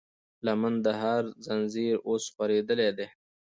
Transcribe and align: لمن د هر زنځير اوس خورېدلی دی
لمن 0.45 0.73
د 0.85 0.87
هر 1.01 1.23
زنځير 1.45 1.95
اوس 2.07 2.23
خورېدلی 2.33 2.89
دی 2.97 3.07